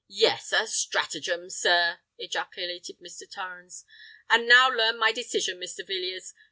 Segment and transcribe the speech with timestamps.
[0.07, 3.29] "Yes—a stratagem, sir!" ejaculated Mr.
[3.31, 3.85] Torrens.
[4.31, 5.85] "And now learn my decision, Mr.
[5.85, 6.33] Villiers!